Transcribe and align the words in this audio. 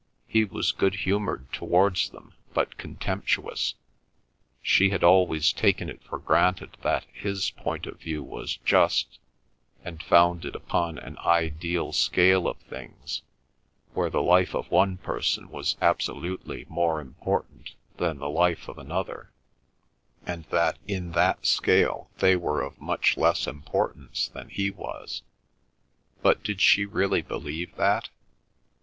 He 0.25 0.43
was 0.45 0.71
good 0.71 0.95
humoured 0.95 1.53
towards 1.53 2.09
them, 2.09 2.33
but 2.55 2.79
contemptuous. 2.79 3.75
She 4.63 4.89
had 4.89 5.03
always 5.03 5.53
taken 5.53 5.89
it 5.89 6.01
for 6.03 6.17
granted 6.17 6.75
that 6.81 7.05
his 7.13 7.51
point 7.51 7.85
of 7.85 7.99
view 7.99 8.23
was 8.23 8.57
just, 8.65 9.19
and 9.83 10.01
founded 10.01 10.55
upon 10.55 10.97
an 10.97 11.19
ideal 11.19 11.91
scale 11.93 12.47
of 12.47 12.57
things 12.61 13.21
where 13.93 14.09
the 14.09 14.23
life 14.23 14.55
of 14.55 14.71
one 14.71 14.97
person 14.97 15.49
was 15.51 15.77
absolutely 15.83 16.65
more 16.67 16.99
important 16.99 17.75
than 17.97 18.17
the 18.17 18.27
life 18.27 18.67
of 18.67 18.79
another, 18.79 19.29
and 20.25 20.45
that 20.45 20.79
in 20.87 21.11
that 21.11 21.45
scale 21.45 22.09
they 22.17 22.35
were 22.35 22.63
of 22.63 22.81
much 22.81 23.17
less 23.17 23.45
importance 23.45 24.29
than 24.29 24.49
he 24.49 24.71
was. 24.71 25.21
But 26.23 26.41
did 26.43 26.59
she 26.59 26.85
really 26.87 27.21
believe 27.21 27.75
that? 27.75 28.09